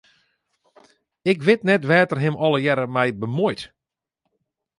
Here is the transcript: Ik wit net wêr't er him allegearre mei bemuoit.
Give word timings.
Ik 1.31 1.39
wit 1.47 1.61
net 1.69 1.83
wêr't 1.89 2.13
er 2.13 2.23
him 2.25 2.35
allegearre 2.45 2.87
mei 2.95 3.09
bemuoit. 3.19 3.61